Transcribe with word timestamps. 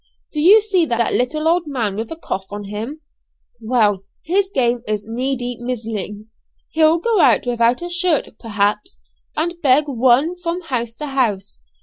Do 0.33 0.39
you 0.41 0.61
see 0.61 0.87
that 0.87 1.13
little 1.13 1.47
old 1.47 1.67
man 1.67 1.95
with 1.95 2.11
a 2.11 2.15
cough 2.15 2.47
on 2.49 2.63
him? 2.63 3.01
Well, 3.59 4.03
his 4.23 4.49
game 4.51 4.81
is 4.87 5.03
'needy 5.07 5.59
mizzling.' 5.61 6.27
He'll 6.71 6.97
go 6.97 7.19
out 7.19 7.45
without 7.45 7.83
a 7.83 7.89
shirt, 7.89 8.29
perhaps, 8.39 8.99
and 9.35 9.61
beg 9.61 9.83
one 9.85 10.35
from 10.35 10.61
house 10.61 10.95
to 10.95 11.05
house. 11.05 11.61